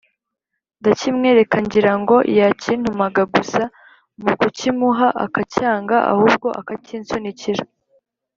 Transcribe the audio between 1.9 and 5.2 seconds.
ngo yakintumaga gusa mukukimuha